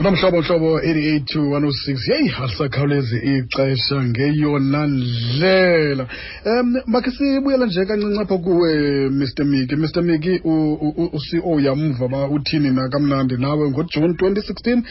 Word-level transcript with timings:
unomhlobo 0.00 0.40
hlobo 0.40 0.78
88 0.78 1.24
to 1.24 1.40
106 1.40 2.12
yeyi 2.12 2.32
alisakhawulezi 2.42 3.16
ixesha 3.18 4.02
ngeyona 4.02 4.86
ndlela. 4.86 6.06
Um 6.46 6.76
makhe 6.86 7.10
sibuyela 7.10 7.66
nje 7.66 7.84
kancinci 7.84 8.20
apho 8.20 8.38
kuwe 8.38 9.08
mr 9.10 9.44
miki 9.44 9.76
mr 9.76 10.02
miki 10.02 10.40
u-ceo 10.44 11.60
yamva 11.60 12.08
ba 12.08 12.28
uthini 12.28 12.70
nakamnandi 12.70 13.36
nawe 13.36 13.70
ngojuni 13.70 14.14
2016 14.14 14.82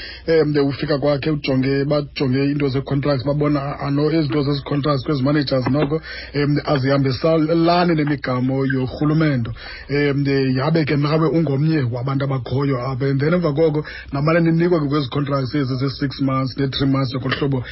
um 0.42 0.68
ufika 0.68 0.98
kwakhe 0.98 1.30
ujonge 1.32 1.86
bajonge 1.86 2.44
into 2.52 2.70
ze-contracts 2.70 3.26
babona 3.26 3.80
ano 3.80 4.12
izinto 4.12 4.44
zezi-contracts 4.44 5.05
kwezi 5.05 5.23
managers 5.23 5.68
noko 5.68 6.02
um 6.36 6.57
azihambisalani 6.66 7.96
nemigamo 7.96 8.66
yorhulumendo 8.66 9.54
um 9.89 10.26
yabe 10.57 10.86
ke 10.86 10.96
nawe 10.96 11.30
ungomnye 11.30 11.82
wabantu 11.91 12.23
abakhoyo 12.26 12.82
apha. 12.82 13.05
And 13.10 13.20
then 13.20 13.34
emva 13.34 13.54
koko 13.54 13.86
namane 14.14 14.39
ninikwa 14.39 14.98
kwezi 15.00 15.09
contracts 15.09 15.55
ezi 15.55 15.75
ze-six 15.75 16.21
months 16.21 16.57
ne-three 16.57 16.87
months 16.87 17.14
yoko 17.14 17.29
hlobo 17.29 17.64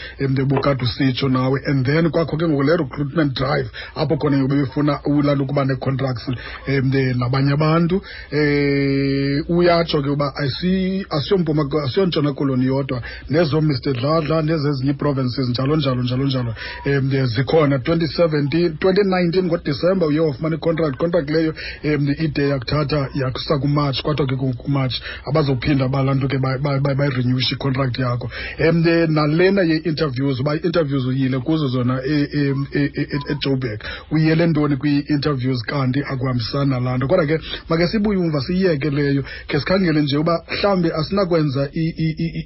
usitsho 0.82 1.30
nawe 1.30 1.60
and 1.66 1.86
then 1.86 2.10
kwakho 2.10 2.38
ke 2.38 2.48
ngoku 2.48 2.64
le 2.64 2.78
recruitment 2.78 3.34
drive 3.34 3.70
apho 3.96 4.18
khona 4.18 4.38
ngoku 4.38 4.56
befuna 4.56 5.00
ulanda 5.06 5.44
ukuba 5.44 5.66
nee-contracts 5.66 6.28
um 6.68 6.92
nabanye 7.18 7.54
abantu. 7.54 8.02
Um 8.32 9.58
uyatsho 9.58 10.02
ke 10.02 10.10
uba 10.10 10.34
asiyontshona 10.36 12.34
koloni 12.34 12.66
yodwa. 12.66 13.02
Nezo 13.30 13.62
mr 13.62 13.94
dladla 13.94 14.42
nezezinye 14.42 14.92
ii-provinces 14.92 15.50
njalo 15.50 15.76
njalo 15.76 16.04
njalo 16.04 16.24
njalo 16.26 16.56
um 16.86 17.26
zikhona. 17.26 17.78
2017 17.78 18.70
2019 18.70 19.44
ngodisemba 19.44 20.06
uye 20.06 20.20
wafumana 20.20 20.56
icontract. 20.56 20.98
Contract 20.98 21.30
leyo 21.30 21.54
um 21.84 22.16
ide 22.20 22.50
yakuthatha 22.50 23.10
yakusa 23.14 23.58
kumarch 23.58 24.02
kwathiwa 24.02 24.28
ke 24.28 24.36
kumatshi. 24.36 25.02
Abazophinda 25.26 25.88
balanto 25.88 26.28
ke 26.28 26.38
icontract 27.22 28.00
yakho. 28.00 28.30
Um 28.70 28.84
nalena 29.10 29.62
ye-interviews 29.62 30.40
uba 30.40 30.56
i-interviews 30.56 31.06
uyile 31.06 31.40
kuzo 31.40 31.68
zona 31.68 32.02
ejobek 33.30 33.84
uyele 34.12 34.48
ntoni 34.48 34.76
kwii-interviews? 34.76 35.64
Kanti 35.66 36.00
akuhambisani 36.00 36.70
nalaa 36.70 36.98
nto. 36.98 37.08
Kodwa 37.08 37.26
ke 37.26 37.40
make 37.70 37.88
sibuye 37.88 38.18
umva 38.20 38.42
siyiyeke 38.42 38.90
leyo 38.90 39.24
khe 39.48 39.60
sikhangele 39.60 40.02
nje 40.02 40.18
uba 40.18 40.44
mhlawumbi 40.52 40.92
asinakwenza 40.92 41.70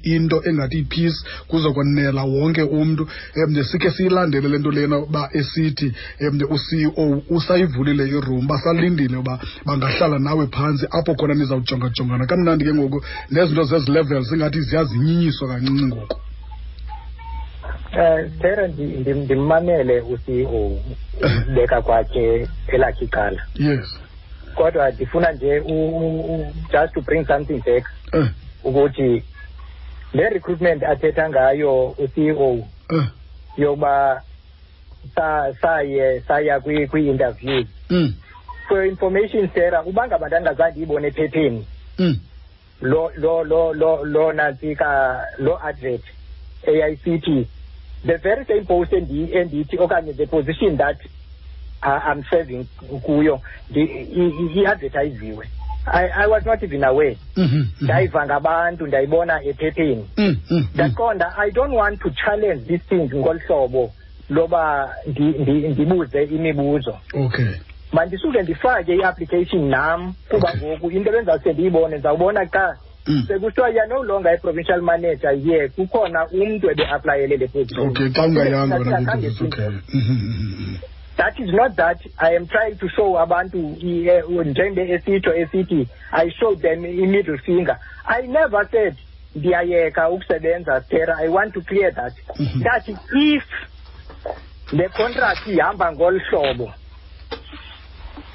into 0.02 0.42
engathi 0.44 0.78
ipeace 0.78 1.16
kuzokwanela 1.48 2.22
wonke 2.22 2.62
umntu. 2.62 3.08
Um 3.36 3.64
sikhe 3.64 3.90
siyilandele 3.90 4.48
le 4.48 4.58
nto 4.58 4.70
lena 4.70 4.98
uba 4.98 5.28
esithi 5.32 5.92
um 6.20 6.40
u-ceo 6.50 7.22
usayivulile 7.30 8.08
iroom 8.08 8.46
basalindile 8.46 9.16
uba 9.16 9.38
bangahlala 9.66 10.18
nawe 10.18 10.46
phantsi 10.46 10.86
apho 10.90 11.14
khona 11.14 11.34
nizawujongajongana. 11.34 12.26
Kamnandi 12.26 12.64
ke 12.64 12.74
ngoku 12.74 13.04
nezinto 13.30 13.64
zezi 13.64 13.90
levels 13.90 14.32
ingathi 14.32 14.61
ziyazinyinyiswa 14.62 15.48
kancinci 15.48 15.84
ngoku. 15.84 16.16
Eh 17.92 18.30
Tera 18.40 18.68
ndimmamele 18.68 20.00
uCEO 20.00 20.78
beka 21.54 21.82
kwakhe 21.82 22.48
elakhe 22.68 23.04
icala. 23.04 23.42
yes. 23.54 23.98
Kodwa 24.54 24.90
ndifuna 24.90 25.32
nje 25.32 25.60
just 26.72 26.94
to 26.94 27.00
bring 27.00 27.26
something 27.26 27.60
back. 27.64 27.84
Uh, 28.12 28.26
ukuthi 28.64 29.22
le 30.14 30.28
recruitment 30.28 30.82
athetha 30.82 31.28
ngayo 31.28 31.88
uCEO 31.98 32.52
uh, 32.52 33.04
yoba 33.56 34.22
sa 35.14 35.54
saye 35.62 36.20
saya 36.28 36.60
kwi 36.60 36.86
kwi-interviews 36.86 37.66
mm, 37.90 38.14
for 38.68 38.86
information 38.86 39.48
Tera 39.48 39.82
uba 39.84 40.06
ngabantu 40.06 40.36
angazange 40.36 40.78
iyibone 40.78 41.08
ephepheni. 41.08 41.66
Mm, 41.98 42.16
lo 42.82 43.10
lo 43.16 43.44
lo 43.44 43.72
lo 43.74 44.04
lo 44.04 44.32
nantsika 44.32 45.20
lo 45.38 45.58
advert 45.66 46.02
eyayisithi 46.66 47.46
the 48.06 48.16
very 48.18 48.44
same 48.44 48.64
post 48.64 48.92
endi 48.92 49.28
endithi 49.32 49.78
okanye 49.78 50.12
the 50.16 50.26
position 50.26 50.76
that 50.76 50.96
uh, 51.82 52.00
I'm 52.08 52.24
serving 52.30 52.66
kuyo 53.02 53.40
i-advertisiwe 53.74 55.46
I, 55.84 56.06
I 56.08 56.26
was 56.28 56.44
not 56.46 56.62
even 56.62 56.84
aware. 56.84 57.16
Mhm, 57.36 57.66
ndayiva 57.80 58.26
ngabantu 58.26 58.86
ndayibona 58.86 59.42
ephepheni. 59.44 60.06
Mm, 60.16 60.24
mm, 60.26 60.36
mm. 60.50 60.66
ndaqonda 60.74 61.34
i 61.38 61.50
don't 61.50 61.74
want 61.74 62.00
to 62.00 62.10
challenge 62.10 62.64
this 62.66 62.80
thing 62.88 63.10
ngolu 63.14 63.40
hlobo 63.46 63.92
loba 64.30 64.94
ndi- 65.06 65.38
ndi- 65.38 65.68
ndibuze 65.68 66.22
imibuzo. 66.24 66.98
Okay. 67.14 67.46
Mandisuke 67.92 68.42
ndifake 68.42 68.94
i-application 68.96 69.68
nam 69.68 70.14
kuba 70.28 70.48
Okay. 70.52 70.68
ngoku 70.68 70.90
into 70.90 71.52
ndiyibone 71.52 71.94
ndizawubona 71.96 72.46
xa 72.46 72.76
Mm. 73.06 73.24
sekuthiwa 73.28 73.68
you're 73.68 73.88
no 73.88 74.02
longer 74.02 74.32
a 74.32 74.36
provincial 74.38 74.80
manager 74.82 75.32
ye 75.34 75.68
kukhona 75.68 76.26
umntu 76.28 76.70
ebe-aplayele 76.70 77.36
le 77.36 77.48
position 77.48 77.88
okay 77.88 78.08
xa 78.08 78.22
ungayanga 78.26 78.74
wena 78.76 78.78
Ndingakhange 78.78 79.28
kuzo 79.30 79.44
okay 79.44 79.58
sindle. 79.58 79.82
Mhm, 79.92 80.12
mhm, 80.12 80.54
mhm. 80.60 80.76
that 81.16 81.38
is 81.40 81.50
not 81.52 81.74
that 81.76 81.98
i 82.18 82.36
am 82.36 82.46
trying 82.46 82.74
to 82.76 82.88
show 82.88 83.18
abantu 83.20 83.76
eh, 83.82 84.22
njenge 84.46 84.80
esitsho 84.92 85.34
esithi 85.34 85.88
i 86.12 86.30
showed 86.30 86.60
them 86.60 86.84
i-middle 86.84 87.38
finger 87.38 87.76
i 88.06 88.26
never 88.26 88.68
said 88.70 88.94
ndiyayeka 89.34 90.10
ukusebenza 90.10 90.80
tera 90.80 91.16
i 91.18 91.28
want 91.28 91.54
to 91.54 91.60
clear 91.60 91.94
that 91.94 92.12
Mhm. 92.38 92.62
that 92.62 92.88
if 93.16 93.44
le 94.72 94.88
contract 94.88 95.46
ihamba 95.46 95.92
ngolu 95.92 96.20
hlobo 96.20 96.72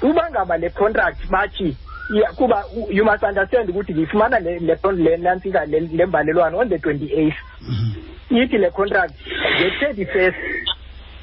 uba 0.02 0.30
ngaba 0.30 0.56
le 0.58 0.70
contract 0.70 1.26
bathi 1.30 1.76
iya- 2.14 2.32
kuba 2.36 2.64
u- 2.72 2.88
you 2.90 3.04
must 3.04 3.22
understand 3.22 3.70
ukuthi 3.70 3.92
ngiyifumana 3.92 4.38
le 4.38 4.58
le 4.58 4.78
le 4.96 5.16
nantsika 5.16 5.66
le 5.66 5.80
le 5.80 6.06
mbalelwano 6.06 6.58
on 6.58 6.68
the 6.68 6.78
28th 6.78 7.34
Mhm. 7.60 7.92
ithi 8.30 8.58
le 8.58 8.70
contract 8.70 9.14
nge-31st 9.60 10.34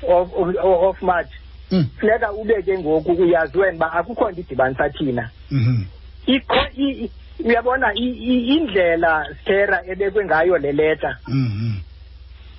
of, 0.07 0.29
of, 0.33 0.55
of 0.63 1.01
march 1.01 1.31
Mm, 1.71 1.85
funeka 1.99 2.31
ube 2.33 2.61
ke 2.63 2.77
ngoku 2.79 3.11
uyazi 3.11 3.57
wena 3.57 3.75
uba 3.75 3.93
akukho 3.93 4.31
nto 4.31 4.41
idibanisa 4.41 4.89
thina 4.89 5.29
mhm. 5.51 5.83
Ikho- 6.27 6.69
i- 6.77 7.03
i- 7.05 7.11
uyabona 7.45 7.93
i- 7.93 8.17
i- 8.31 8.47
indlela 8.57 9.25
sera 9.45 9.81
ebekwe 9.87 10.25
ngayo 10.25 10.57
le 10.57 10.71
leta 10.71 11.17
Mhm. 11.27 11.73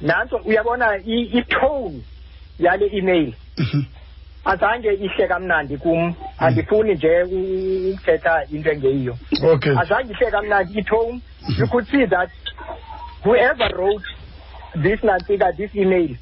nanso 0.00 0.36
uyabona 0.44 0.96
i- 1.06 1.30
i-tone 1.38 2.02
yale 2.58 2.86
email 2.92 3.32
Mhm. 3.58 3.82
Azange 4.46 4.92
ihle 4.94 5.26
kamnandi 5.28 5.76
kum. 5.78 6.14
Andifuni 6.38 6.94
nje 6.94 7.22
u- 7.22 7.90
ukuthetha 7.92 8.44
into 8.50 8.70
engeyiyo. 8.70 9.16
Okay. 9.44 9.74
Azange 9.78 10.12
ihle 10.12 10.30
kamnandi 10.30 10.78
i-tone 10.78 11.20
you 11.58 11.66
could 11.68 11.86
see 11.90 12.06
that 12.06 12.30
whoever 13.24 13.68
wrote 13.76 14.04
this 14.82 15.00
nantsika 15.02 15.52
this 15.56 15.74
email 15.74 16.16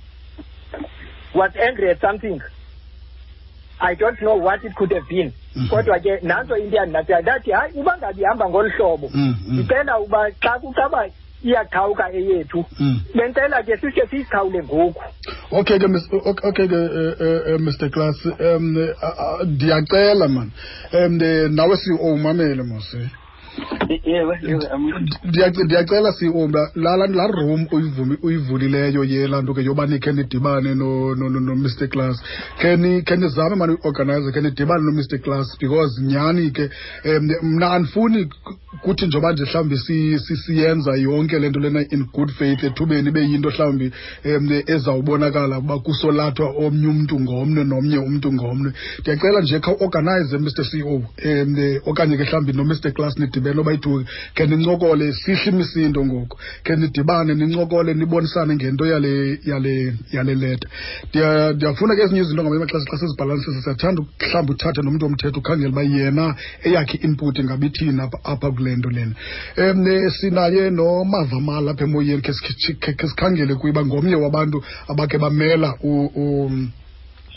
was 1.34 1.50
angry 1.56 1.90
at 1.90 2.00
something. 2.00 2.40
I 3.80 3.94
don't 3.94 4.20
know 4.22 4.36
what 4.36 4.64
it 4.64 4.74
could 4.76 4.92
have 4.92 5.08
been. 5.08 5.32
Mhm. 5.56 5.68
kodwa 5.68 5.98
ke 5.98 6.20
nanso 6.22 6.56
into 6.56 6.76
yandinatsika 6.76 7.20
ndathi 7.20 7.50
hayi 7.52 7.72
uba 7.74 7.96
ngabe 7.98 8.22
ihamba 8.22 8.48
ngolu 8.48 8.70
hlobo. 8.70 9.10
Mm, 9.14 9.36
mm. 9.46 9.58
ndicela 9.58 9.98
uba 9.98 10.30
xa 10.30 10.58
kucaba 10.58 11.06
iyaqhawuka 11.44 12.04
eyethu. 12.12 12.64
Mm. 12.80 13.00
Bentela 13.14 13.62
ke 13.62 13.76
sishe 13.76 14.06
siyiqhawule 14.10 14.62
ngoku. 14.62 15.02
Okay 15.52 15.78
ke 15.78 15.86
okay 16.48 16.66
ke 16.68 16.80
Mr 17.58 17.90
Class 17.90 18.16
um 18.26 18.76
ndiyacela 19.46 20.28
man 20.28 20.50
um 20.92 21.18
nawe 21.54 21.76
CEO 21.76 21.98
oh, 22.00 22.16
mamele 22.16 22.62
mose 22.62 22.96
eh. 22.96 23.23
Ndiyacela 25.64 26.12
siomba 26.12 26.70
laa 26.74 26.96
laa 26.96 27.26
room 27.26 27.66
uyivulileyo 28.22 29.04
yelaa 29.04 29.42
nto 29.42 29.54
ke 29.54 29.62
yoba 29.64 29.86
nikhe 29.86 30.12
nidibane 30.12 30.74
no- 30.74 31.14
no- 31.14 31.28
no- 31.28 31.40
no-mr 31.40 31.88
class. 31.88 32.16
Khe 32.60 32.76
ni- 32.76 33.02
khe 33.02 33.16
nizame 33.16 33.56
mani 33.56 33.76
uorganize 33.84 34.32
khe 34.32 34.40
nidibane 34.40 34.82
no-mr 34.82 35.18
class 35.24 35.46
because 35.60 36.00
nyhani 36.02 36.50
ke 36.50 36.70
um 37.04 37.28
mna 37.42 37.72
andifuni 37.72 38.28
kuthi 38.82 39.06
njengoba 39.06 39.32
nje 39.32 39.42
mhlawumbi 39.44 39.76
si- 39.78 40.18
si- 40.18 40.36
siyenza 40.36 40.96
yonke 40.96 41.38
le 41.38 41.48
nto 41.48 41.60
lena 41.60 41.80
in 41.90 42.04
good 42.12 42.30
faith 42.30 42.64
ethubeni 42.64 43.08
ibe 43.08 43.20
yinto 43.20 43.50
mhlawumbi 43.50 43.92
um 44.24 44.62
ezawubonakala 44.66 45.58
uba 45.58 45.78
kusolathwa 45.78 46.46
omnye 46.50 46.86
umntu 46.88 47.20
ngomnye 47.20 47.64
nomnye 47.64 47.98
umntu 47.98 48.32
ngomnye. 48.32 48.72
Ndiyacela 49.00 49.40
nje 49.40 49.58
khawuorganize 49.60 50.38
mr 50.38 50.64
c 50.64 50.82
o 50.82 50.94
um 50.96 51.80
okanye 51.86 52.16
ke 52.16 52.22
mhlawumbi 52.24 52.52
no-mr 52.52 52.92
class 52.92 53.18
nidibene 53.18 53.43
noba 53.52 53.72
yitu 53.72 54.04
khe 54.34 54.46
nincokole 54.46 55.12
sihle 55.12 55.50
imisindo 55.52 56.04
ngoku. 56.06 56.36
Khe 56.64 56.76
nidibane 56.76 57.34
nincokole 57.34 57.94
nibonisane 57.94 58.54
ngento 58.54 58.86
yale 58.86 59.38
yale 59.44 59.94
yale 60.12 60.34
leta. 60.34 60.68
Ndiya- 61.10 61.52
ndiyafuna 61.52 61.96
ke 61.96 62.02
ezinye 62.02 62.20
izinto 62.22 62.42
ngamanye 62.42 62.62
amaxesha 62.62 62.90
xa 62.90 62.98
sizibhalansisa 62.98 63.60
siyathanda 63.62 64.02
mhlawumbi 64.02 64.52
uthathe 64.52 64.80
nomntu 64.82 65.06
omthetho 65.06 65.38
ukhangele 65.40 65.68
uba 65.72 65.82
yena 65.82 66.34
eyakhe 66.64 66.96
input 67.06 67.38
ingabi 67.38 67.66
ithini 67.66 68.00
apha 68.24 68.50
kule 68.50 68.76
nto 68.76 68.90
lena. 68.90 69.14
Um 69.58 70.10
sinaye 70.20 70.70
nomavamala 70.70 71.70
apha 71.72 71.84
emoyeni 71.84 72.22
khe 72.22 72.32
sikhangele 73.08 73.54
kuye 73.54 73.72
uba 73.72 73.84
ngomnye 73.86 74.14
wabantu 74.14 74.62
abakhe 74.88 75.18
bamela 75.18 75.74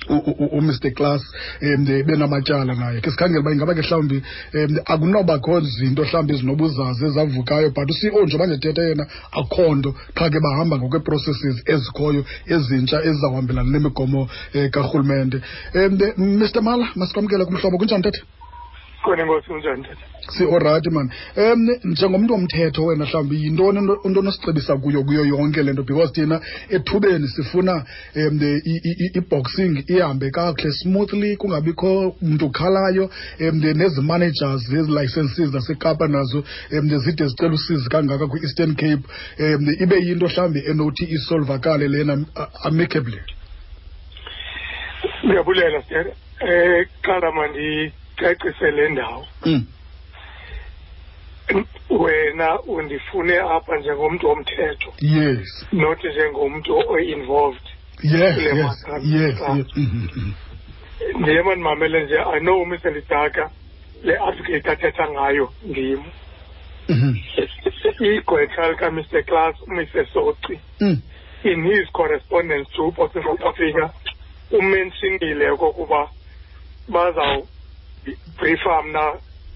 umr 0.09 0.94
class 0.95 1.21
um 1.62 1.86
benamatyala 1.86 2.75
naye. 2.75 3.01
Ke 3.01 3.12
sikhangele 3.12 3.39
uba 3.39 3.51
ingaba 3.51 3.74
ke 3.74 3.81
mhlawumbi 3.81 4.24
um 4.54 4.77
akunobakho 4.86 5.59
zinto 5.62 6.04
mhlawumbi 6.04 6.33
ezinobuzazi 6.33 7.06
ezavukayo 7.06 7.69
but 7.75 7.89
u-ceo 7.89 8.25
nje 8.25 8.38
bandethetha 8.38 8.81
yena 8.81 9.06
akho 9.31 9.75
nto 9.75 9.95
qha 10.15 10.30
ke 10.30 10.39
bahamba 10.39 10.77
ngokwe-processes 10.77 11.63
ezikhoyo 11.65 12.25
ezintsha 12.45 13.04
ezizawuhambelana 13.04 13.69
nemigomo 13.69 14.30
um 14.56 14.69
karhulumente. 14.69 15.42
Um 15.75 16.39
mr 16.39 16.62
mala 16.62 16.88
masikwamkele 16.95 17.45
kumhlobo 17.45 17.77
kunjani 17.77 18.03
thethe 18.03 18.37
khona 19.07 19.21
enkosi 19.24 19.48
kunjani 19.48 19.83
tata 19.83 20.04
si-orayithi 20.36 20.89
mani 20.89 21.09
um 21.38 21.69
njengomntu 21.92 22.33
womthetho 22.33 22.86
wena 22.86 23.06
mhlawumbi 23.06 23.36
yintoni 23.44 23.80
into- 23.80 24.19
onosicebisa 24.19 24.77
kuyo 24.77 25.04
kuyo 25.04 25.25
yonke 25.25 25.63
le 25.63 25.74
nto? 25.74 25.83
Because 25.83 26.12
thina 26.13 26.42
ethubeni 26.69 27.27
sifuna 27.27 27.86
um 28.15 28.39
i-boxing 29.15 29.83
ihambe 29.88 30.31
kakuhle 30.31 30.71
smoothly 30.71 31.38
kungabikho 31.38 32.15
mntu 32.21 32.45
ukhalayo 32.45 33.09
um 33.39 33.59
nezi 33.59 34.01
managers 34.01 34.62
zezi 34.69 34.92
licenses 34.92 35.50
zasekapa 35.50 36.07
nazo 36.07 36.44
um 36.71 37.00
zide 37.00 37.27
zicela 37.27 37.53
usizi 37.53 37.89
kangaka 37.89 38.27
kwi-eastern 38.27 38.75
cape. 38.75 39.03
Um 39.39 39.69
ibe 39.80 39.95
yinto 39.95 40.25
mhlawumbi 40.25 40.60
enothi 40.60 41.06
isolvakale 41.06 41.88
lena 41.88 42.25
amicably. 42.63 43.19
Ndiyabulela 45.24 45.77
um 45.77 46.86
qala 47.01 47.31
mandicacise 48.22 48.72
le 48.72 48.90
ndawo 48.90 49.28
mm. 49.46 49.66
wena 51.90 52.60
undifune 52.62 53.40
apha 53.40 53.78
njengomntu 53.78 54.28
womthetho 54.28 54.94
yes 55.00 55.66
not 55.72 56.04
njengomntu 56.04 56.78
o-involved 56.78 57.62
yes 58.04 58.38
yes 58.38 58.86
yes. 59.04 59.40
Mhm, 59.75 60.08
mhm. 60.16 60.31
ndiye 61.22 61.42
mandimamele 61.42 62.04
nje 62.06 62.16
i 62.34 62.40
know 62.40 62.66
mr 62.66 62.92
lidaka 62.94 63.50
le 64.04 64.18
advocate 64.20 64.72
athetha 64.72 65.10
ngayo 65.10 65.54
ndim 65.66 66.04
igwetha 66.88 68.06
igqwetha 68.16 68.70
likamr 68.72 69.24
class 69.25 69.56
umr 69.68 70.08
soci 70.13 70.60
Mm. 70.80 71.02
in 71.44 71.63
his 71.63 71.92
correspondence 71.92 72.70
to 72.75 72.88
uboxing 72.88 73.24
south 73.24 73.42
africa 73.46 73.90
umentionile 74.52 75.50
okokuba 75.50 76.10
bazawubriefa 78.15 78.81
mna 78.83 79.13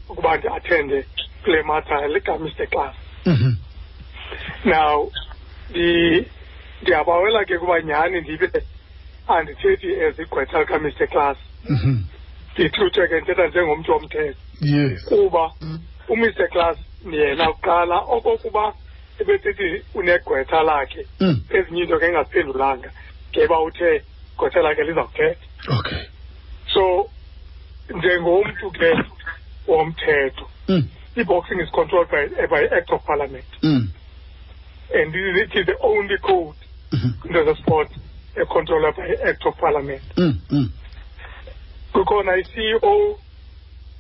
ukuba 0.10 0.38
ndi-athende 0.38 1.06
kule 1.44 1.64
likamr 2.08 2.68
class. 2.70 2.96
Mhm. 3.26 3.56
now 4.66 5.12
ndi- 5.72 6.26
ndiyabawela 6.82 7.46
ke 7.46 7.58
kuba 7.58 7.82
nyhani 7.82 8.22
ndibe 8.22 8.50
andithethi 9.28 10.02
as 10.04 10.20
igqwetha 10.20 10.60
likamr 10.60 11.08
class. 11.10 11.38
Mhm. 11.70 11.98
ndithuthe 12.54 13.08
ke 13.08 13.16
ndithetha 13.22 13.48
njengomntu 13.48 13.92
womthetho. 13.92 14.40
Yes. 14.62 15.06
Kuba 15.06 15.52
umr 16.10 16.50
class 16.52 16.78
yena 17.12 17.54
kuqala 17.54 17.98
okokuba 18.00 18.74
ebesithi 19.20 19.84
unegqwetha 19.96 20.64
lakhe. 20.64 21.06
Mm. 21.20 21.42
ezinye 21.50 21.82
into 21.84 22.00
ke 22.00 22.06
engaziphendulanga 22.06 22.92
ngeba 23.32 23.60
uthe 23.62 23.96
igqwetha 24.36 24.62
lakhe 24.62 24.84
liza 24.84 25.04
kuthetha 25.04 25.46
okay. 25.80 26.01
Njengomntu 27.94 28.72
ke 28.72 29.04
womthetho 29.68 30.50
Mm. 30.68 30.84
i-boxing 31.16 31.60
is 31.62 31.70
controlled 31.72 32.10
by, 32.12 32.48
by 32.48 32.78
act 32.78 32.90
of 32.92 33.02
parliament 33.06 33.46
Mm. 33.64 33.88
and 34.96 35.16
it 35.16 35.56
is 35.56 35.66
the 35.66 35.76
only 35.82 36.18
code 36.18 36.56
Mhm. 36.92 37.14
into 37.26 37.44
zesport 37.44 37.90
econtrolled 38.36 38.96
by 38.96 39.30
act 39.30 39.46
of 39.46 39.56
parliament 39.58 40.02
Mm. 40.18 40.40
Mm. 40.50 40.70
kukhona 41.94 42.36
i-ceo 42.38 43.18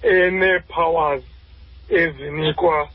ene-powers 0.03 1.23
ezinikwa 1.89 2.89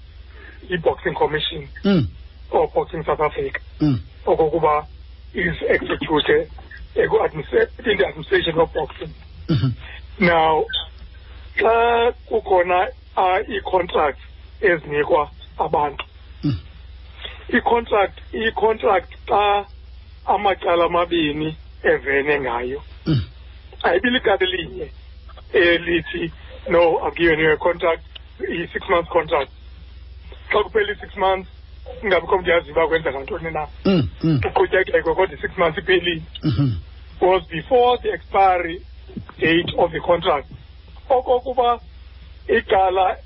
i-boxing 0.70 1.14
commission 1.14 1.68
Mm. 1.84 2.06
or 2.50 2.68
boxing 2.74 3.04
south 3.04 3.20
africa 3.20 3.60
Mm. 3.80 3.98
okokuba 4.26 4.86
is 5.34 5.56
execute 5.68 6.48
eku-administra- 6.94 7.68
in 7.90 7.98
the 7.98 8.06
administration 8.06 8.58
of 8.58 8.72
boxing 8.72 9.10
Mhm. 9.48 9.72
Now 10.20 10.64
xa 11.56 12.12
kukhona 12.28 12.88
uh, 13.16 13.38
ii-contracts 13.50 14.22
ezinikwa 14.60 15.30
abantu 15.58 16.04
Mm. 16.44 16.58
i-contract 17.48 18.18
i-contract 18.32 19.12
xa 19.28 19.64
amacala 20.26 20.84
amabini 20.84 21.56
evene 21.82 22.40
ngayo 22.40 22.82
Mm. 23.06 23.22
ayibi 23.82 24.10
licala 24.10 24.38
elinye 24.40 24.90
elithi 25.52 26.32
no 26.68 27.00
i've 27.06 27.16
given 27.16 27.40
you 27.40 27.52
a 27.52 27.56
contract 27.56 28.02
i-six 28.40 28.88
months 28.88 29.10
contract 29.10 29.50
xa 30.52 30.62
kuphela 30.62 30.92
i-six 30.92 31.16
months 31.16 31.48
ingabikho 32.02 32.38
mntu 32.38 32.50
yaziyo 32.50 32.72
uba 32.74 32.88
kwenzeka 32.88 33.20
ntoni 33.20 33.50
na 33.50 33.68
Mm. 33.84 34.08
Mm. 34.22 34.40
uqhutyekeko 34.48 35.14
kodwa 35.14 35.36
i-six 35.36 35.58
months 35.58 35.78
iphelile 35.78 36.22
was 37.20 37.42
before 37.48 37.98
the 38.02 38.10
expiry 38.12 38.82
date 39.38 39.74
of 39.78 39.92
the 39.92 40.00
contract 40.00 40.48
okokuba 41.10 41.80
icala 42.48 43.16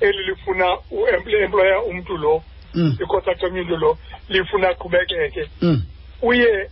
eli 0.00 0.22
lifuna 0.26 0.76
u-employer 0.90 1.82
umntu 1.88 2.16
lo 2.16 2.42
Mm. 2.74 2.96
i-contract 3.02 3.42
omntu 3.42 3.76
lo 3.76 3.98
lifuna 4.28 4.68
aqhubekeke 4.68 5.48
Mm. 5.62 5.82
uye 6.22 6.70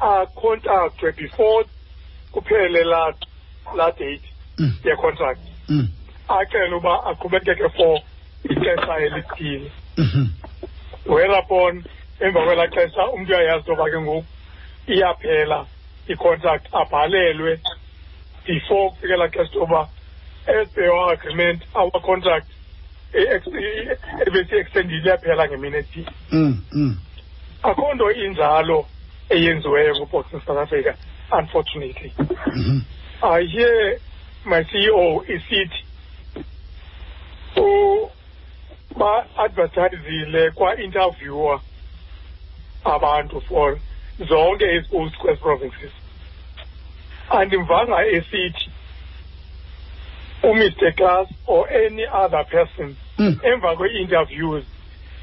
acontractwe 0.00 1.12
before 1.12 1.64
kuphele 2.32 2.84
laa 2.84 3.12
laa 3.76 3.90
date 3.90 4.22
Mm. 4.58 4.72
ye-contract 4.84 5.40
acele 6.28 6.74
uba 6.74 7.04
aqhubekeke 7.04 7.68
for 7.76 8.00
ixesha 8.50 8.96
elithile 8.98 9.70
Mhm. 9.98 10.26
whereupon 11.06 11.84
emva 12.20 12.44
kwelaa 12.44 12.66
xesha 12.66 13.08
umntu 13.10 13.32
uyayazi 13.32 13.58
into 13.58 13.72
yoba 13.72 13.90
ke 13.90 14.00
ngoku 14.00 14.24
iyaphela 14.88 15.66
i-contract 16.08 16.66
abhalelwe 16.74 17.60
before 18.48 18.90
kufikela 18.90 19.30
yoba 19.54 19.88
as 20.46 20.68
per 20.74 20.84
your 20.84 21.12
agreement 21.12 21.62
our 21.74 22.00
contract 22.02 22.46
ebesiyi-extendile 24.26 25.02
iyaphela 25.04 25.48
ngemini 25.48 25.76
ethile 25.76 26.10
Mm. 26.32 26.62
Mm. 26.72 26.96
akho 27.62 27.94
nto 27.94 28.10
injalo 28.12 28.86
eyenziweyo 29.30 29.96
nguboxing 29.96 30.40
south 30.46 30.58
africa 30.58 30.94
unfortunately 31.38 32.12
Mhm. 32.56 32.80
i 33.22 33.46
hear 33.46 33.98
my 34.44 34.64
ceo 34.64 35.24
isithi 35.28 35.84
ba-advertisile 38.98 40.50
kwa-interviewer 40.50 41.60
abantu 42.84 43.40
for 43.40 43.78
zonke 44.28 44.64
ezi-post 44.64 45.16
kwezi 45.16 45.40
provinces 45.40 45.90
andimvanga 47.30 48.06
esithi 48.06 48.70
umr 50.42 50.92
class 50.96 51.28
or 51.46 51.68
any 51.72 52.06
other 52.06 52.44
person 52.44 52.96
Mm. 53.18 53.40
emva 53.42 53.76
kwe-interviews 53.76 54.64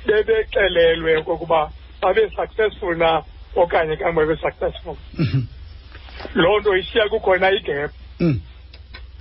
bebexelelwe 0.06 1.18
okokuba 1.18 1.72
babe 2.02 2.30
successful 2.36 2.96
na 2.98 3.24
okanye 3.56 3.96
kange 3.98 4.16
babe 4.16 4.36
successful 4.42 4.96
Mhm. 5.18 5.42
loo 6.36 6.60
nto 6.60 6.78
ishiya 6.78 7.10
kukhona 7.10 7.52
igap 7.52 7.92
Mm. 8.20 8.42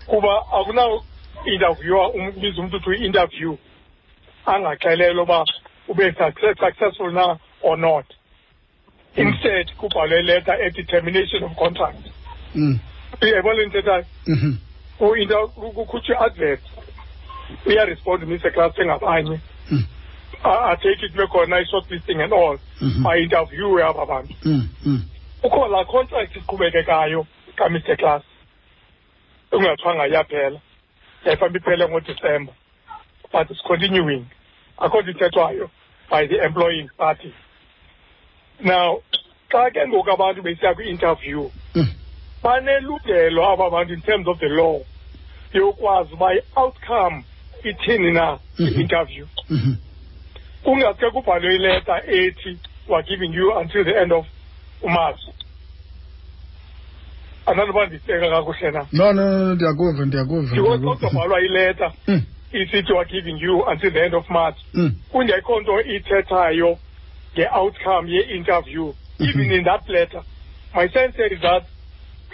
kuba 0.06 0.42
akunawinterviewa 0.52 2.08
ubiza 2.12 2.62
umntu 2.62 2.80
to 2.80 2.92
interview 2.94 3.56
angaxelelwa 4.46 5.22
uba 5.22 5.44
ube 5.88 6.12
success, 6.12 6.58
successful 6.58 7.12
na 7.12 7.38
or 7.62 7.78
not 7.78 8.06
instead 9.16 9.72
kubhalwe 9.76 10.22
letter 10.22 10.56
ethi 10.62 10.84
termination 10.84 11.44
of 11.44 11.54
contract 11.56 12.03
Mm. 12.54 12.78
uyayibona 13.22 13.62
le 13.62 14.04
Mhm. 14.26 14.56
ku-inter- 14.98 15.48
ku- 15.54 15.72
kukhutshwe 15.72 16.16
advert 16.16 16.62
uyarespond 17.66 18.22
mr 18.22 18.52
class 18.52 18.78
engabanye 18.78 19.40
Mm. 19.70 19.84
A- 20.44 20.70
atake 20.70 21.08
kube 21.08 21.26
khona 21.26 21.58
i-short 21.60 21.90
listing 21.90 22.20
and 22.20 22.32
all 22.32 22.58
bainterviewe 23.02 23.82
aba 23.84 24.06
bantu 24.06 24.34
Mm. 24.44 24.68
Mm. 24.84 25.02
kukho 25.42 25.68
laa 25.68 25.84
contract 25.84 26.36
iqhubekekayo 26.36 27.26
kamr 27.56 27.96
class 27.96 28.22
ungathwanga 29.52 30.06
iyaphela 30.08 30.60
yayifamba 31.24 31.58
iphele 31.58 31.88
ngodisemba 31.88 32.52
but 33.32 33.50
it's 33.50 33.62
continuing 33.62 34.26
akho 34.78 35.02
nto 35.02 35.10
ithethwayo 35.10 35.70
by 36.10 36.26
the 36.26 36.36
employing 36.44 36.88
party 36.98 37.32
now 38.60 39.02
xa 39.48 39.70
ke 39.70 39.86
ngoku 39.88 40.10
abantu 40.10 40.42
besiya 40.42 40.74
kwi-interview 40.74 41.50
Mm. 41.74 41.88
Banelungelo 42.44 43.44
aba 43.52 43.70
bantu 43.70 43.92
in 43.94 44.00
terms 44.02 44.28
of 44.28 44.38
the 44.38 44.48
law 44.48 44.80
yokwazi 45.52 46.12
uba 46.14 46.34
i-outcome 46.34 47.24
ithini 47.64 48.10
na 48.12 48.38
Mhm. 48.58 48.68
i-interview 48.68 49.26
Mhm. 49.50 49.74
kungaske 50.64 51.10
kubhalwe 51.10 51.54
ileta 51.54 52.02
ethi 52.06 52.58
we're 52.88 53.02
giving 53.02 53.34
you 53.34 53.52
until 53.58 53.84
the 53.84 53.94
end 54.02 54.12
of 54.12 54.26
umarch 54.82 55.20
andanoba 57.46 57.86
ndibeka 57.86 58.30
kakuhle 58.30 58.70
na 58.70 58.86
no 58.92 59.12
no 59.12 59.22
no 59.38 59.54
ndiyakuva 59.54 60.06
ndiyakuva 60.06 60.42
because 60.54 60.68
xa 60.68 60.76
ndiyakuva. 60.76 60.94
kuzobhalwa 60.96 61.40
ileta 61.40 61.92
Mm, 62.08 62.22
isithi 62.52 62.92
weare 62.92 63.10
giving 63.10 63.38
you 63.40 63.62
until 63.70 63.90
the 63.92 64.04
end 64.04 64.14
of 64.14 64.30
march 64.30 64.56
mm, 64.74 64.92
kungekho 65.12 65.60
nto 65.60 65.82
ithethayo 65.82 66.78
nge-outcome 67.34 68.10
ye-interview 68.10 68.92
Mhm. 69.20 69.28
even 69.28 69.52
in 69.52 69.64
that 69.64 69.88
letter 69.88 70.22
my 70.74 70.88
sense 70.88 71.26
is 71.34 71.40
that 71.40 71.64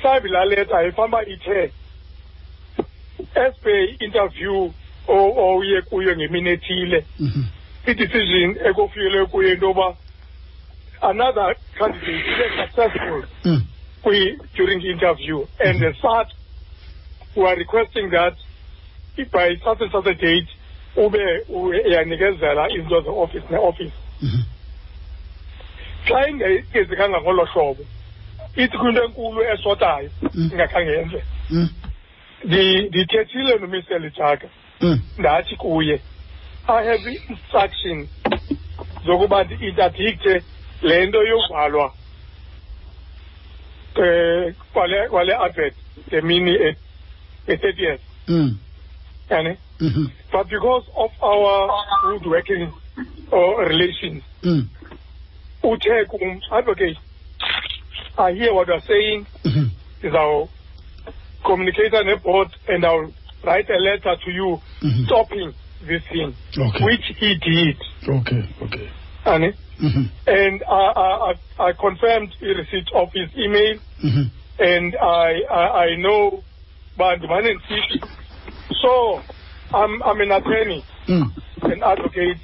mhlawumbi 0.00 0.28
laa 0.28 0.44
letter 0.44 0.76
ayifanuba 0.76 1.24
ithe 1.26 1.72
as 3.34 3.54
per 3.62 3.88
interview 4.00 4.70
o- 5.08 5.34
owuye 5.36 5.82
kuyo 5.82 6.16
ngemini 6.16 6.50
ethile. 6.50 7.04
Mhm, 7.18 7.44
i-decision 7.86 8.56
ekofikele 8.64 9.26
kuyo 9.26 9.52
into 9.52 9.66
yoba 9.66 9.96
another 11.02 11.56
candidate 11.78 12.26
ibe 12.32 12.50
successful 12.56 13.24
mm, 13.44 13.62
kwi 14.02 14.38
during 14.56 14.80
the 14.80 14.90
interview. 14.90 15.46
And 15.64 15.82
as 15.84 15.96
such 15.96 16.32
we 17.36 17.44
are 17.46 17.56
requesting 17.56 18.10
that 18.10 18.34
if 19.16 19.30
by 19.30 19.56
such 19.64 19.80
and 19.80 19.92
such 19.92 20.06
a 20.06 20.14
date 20.14 20.48
ube 20.96 21.44
uyanikezela 21.48 22.68
izinto 22.70 23.00
ze-office 23.02 23.44
ne-office. 23.50 23.92
Mhm, 24.22 24.42
xa 26.08 26.28
ingezekanga 26.28 27.20
ngolo 27.20 27.44
hlobo 27.44 27.84
ithi 28.56 28.78
kwinto 28.78 29.04
enkulu 29.04 29.42
eshotayo 29.42 30.10
Mm. 30.34 30.50
ingakhange 30.52 30.90
yenze 30.90 31.22
mm, 31.50 31.68
Ndi- 32.44 32.82
ndithethile 32.88 33.58
nomr 33.58 33.98
lijaka 34.00 34.48
mm, 34.80 35.00
ndathi 35.18 35.56
kuye 35.56 36.00
i 36.68 36.86
have 36.86 37.20
instruction 37.28 38.08
zokuba 39.06 39.44
ndi-interdicte 39.44 40.42
le 40.82 41.06
nto 41.06 41.22
yovalwa 41.26 41.94
um 43.96 44.54
kwale 44.72 45.08
kwale 45.08 45.34
advert 45.34 45.74
ngemini 46.08 46.76
e-thirtieth 47.46 48.00
mm, 48.28 48.58
yani? 49.30 49.56
Mhm, 49.80 50.10
but 50.32 50.48
because 50.48 50.86
of 50.96 51.10
our 51.22 51.70
good 52.02 52.26
working 52.26 52.72
or 53.30 53.68
relations 53.68 54.22
mm, 54.42 54.68
uthe 55.62 56.04
kum 56.04 56.40
advocate 56.50 56.98
i 58.20 58.32
hear 58.32 58.52
what 58.54 58.68
you're 58.68 58.80
saying 58.88 59.26
mhm, 59.44 59.70
ndizawucommunicate 60.02 62.04
ne-board 62.04 62.48
and 62.68 62.84
i'll 62.84 63.12
write 63.44 63.68
a 63.70 63.78
letter 63.78 64.16
to 64.24 64.30
you 64.30 64.60
mhm. 64.82 65.06
stopping 65.06 65.54
this 65.88 66.02
thing 66.12 66.34
Okay. 66.58 66.84
which 66.84 67.12
he 67.18 67.34
did 67.38 67.76
Okay, 68.08 68.42
okay. 68.62 68.88
honey 69.24 69.52
Mhm, 69.80 70.10
and 70.26 70.62
I, 70.68 70.92
I, 70.96 71.34
I- 71.68 71.72
confirmed 71.72 72.34
the 72.40 72.54
receipt 72.54 72.90
of 72.94 73.08
his 73.14 73.28
email 73.38 73.78
and 74.58 74.94
I, 75.00 75.40
I, 75.50 75.84
I 75.86 75.96
know 75.96 76.44
Bandman 76.98 77.46
and 77.46 77.60
City. 77.66 78.00
So 78.82 79.22
I'm, 79.72 80.02
I'm 80.02 80.20
an 80.20 80.32
attorney, 80.32 80.84
mm, 81.08 81.30
an 81.62 81.82
advocate. 81.82 82.36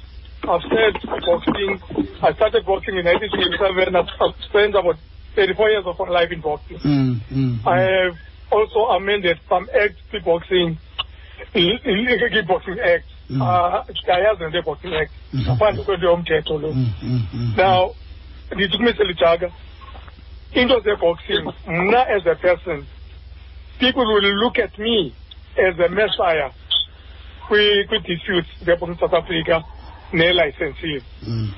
I've 0.49 0.61
started 0.61 0.97
boxing. 1.27 1.79
I 2.23 2.33
started 2.33 2.65
boxing 2.65 2.97
in 2.97 3.05
1987. 3.05 3.95
I've, 3.95 4.07
I've 4.19 4.35
spent 4.49 4.73
about 4.75 4.95
34 5.37 5.69
years 5.69 5.85
of 5.85 5.99
life 6.09 6.31
in 6.31 6.41
boxing. 6.41 6.77
mm, 6.79 7.15
mm, 7.31 7.67
I 7.67 7.77
have 7.79 8.15
also 8.51 8.79
amended 8.97 9.39
some 9.47 9.69
acts 9.73 10.01
to 10.11 10.19
boxing, 10.21 10.77
illegal 11.53 12.43
boxing 12.47 12.79
act. 12.79 13.05
Mm. 13.29 13.41
Uh, 13.41 13.83
nento 14.39 14.65
boxing 14.65 14.93
act. 14.95 15.11
Ngaphandle 15.33 15.83
kwento 15.85 16.05
yomthetho 16.05 16.57
lo. 16.61 16.71
mm, 16.73 16.93
mm, 17.03 17.21
mm. 17.33 17.57
Now, 17.57 17.91
ndithi 18.51 18.77
kumise 18.77 19.03
lijaga 19.03 19.51
into 20.53 20.79
ze-boxing 20.81 21.45
mna 21.67 22.07
as 22.15 22.25
a 22.25 22.35
person 22.35 22.87
people 23.79 24.05
will 24.05 24.33
look 24.43 24.57
at 24.57 24.77
me 24.79 25.13
as 25.57 25.77
a 25.79 25.89
messiah 25.89 26.49
kwi- 27.47 27.85
kwi-disputes 27.87 28.47
ze-boxing 28.65 28.97
south 28.99 29.13
africa 29.13 29.63
nee-licenses 30.13 31.03
Mm, 31.27 31.49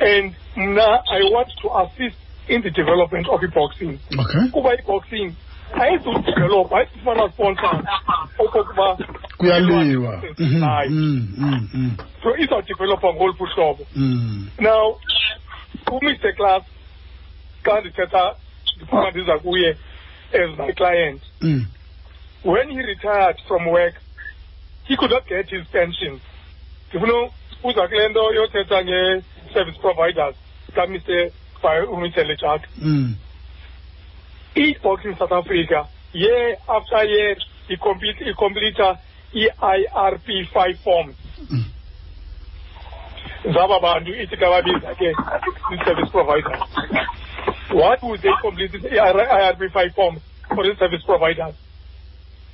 and 0.00 0.36
mna 0.56 1.02
i 1.10 1.22
want 1.32 1.48
to 1.62 1.68
assist 1.80 2.16
in 2.48 2.62
the 2.62 2.70
development 2.70 3.28
of 3.28 3.42
i-boxing. 3.42 3.98
Kuba 4.52 4.70
i-boxing 4.78 5.34
ayizudevelopha 5.74 6.76
ayizufana 6.76 7.28
sponsor 7.32 7.82
okokuba 8.38 8.98
Kuyaliwa. 9.38 9.84
Mhm, 10.38 10.60
Hayi. 10.62 10.88
mm, 10.90 11.34
mm, 11.38 11.68
mm, 11.74 11.96
so 12.22 12.36
izawudevelopha 12.36 13.14
ngoluphi 13.14 13.42
uhlobo. 13.42 13.86
Mm, 13.96 14.50
now 14.58 14.98
umr 15.90 16.34
class 16.36 16.62
xa 17.64 17.80
ndithetha 17.80 18.34
ndiphuma 18.76 19.10
ndiza 19.10 19.38
kuye 19.38 19.76
as 20.32 20.58
my 20.58 20.72
client. 20.72 21.22
Mm, 21.40 21.66
when 22.44 22.70
he 22.70 22.82
retired 22.82 23.36
from 23.48 23.66
work 23.68 23.94
he 24.84 24.96
could 24.96 25.10
not 25.10 25.26
get 25.28 25.48
his 25.50 25.66
pension. 25.72 26.20
Ndifuna 26.88 27.30
uza 27.64 27.88
kule 27.88 28.08
nto 28.08 28.34
yothetha 28.34 28.84
nge-service 28.84 29.78
providers 29.80 30.36
kamr 30.74 31.30
umr 31.62 32.24
lejak 32.26 32.62
mm, 32.78 33.14
i-boxing 34.54 35.16
south 35.18 35.32
africa 35.32 35.88
year 36.12 36.56
after 36.68 37.04
year 37.04 37.36
icomplete- 37.68 38.30
icompleta 38.30 38.98
i-irp 39.32 40.26
five 40.52 40.78
forms 40.84 41.16
mm. 41.50 41.64
zaba 43.54 43.80
bantu 43.80 44.14
ithi 44.14 44.36
kababiza 44.36 44.94
ke 44.94 45.14
i-service 45.74 46.10
providers 46.10 46.60
what 47.72 48.02
would 48.02 48.20
they 48.22 48.34
complete 48.42 48.72
the 48.72 48.88
IRP 48.88 49.72
five 49.72 49.94
form 49.94 50.20
for 50.54 50.64
the 50.64 50.74
service 50.76 51.02
providers 51.06 51.54